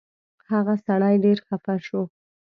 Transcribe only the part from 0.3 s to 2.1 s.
هغه سړی ډېر خفه شو.